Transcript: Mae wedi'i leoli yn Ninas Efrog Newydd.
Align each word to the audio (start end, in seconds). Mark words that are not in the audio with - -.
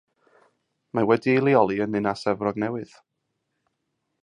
Mae 0.99 1.07
wedi'i 1.11 1.43
leoli 1.43 1.77
yn 1.85 1.93
Ninas 1.97 2.25
Efrog 2.33 2.59
Newydd. 2.65 2.99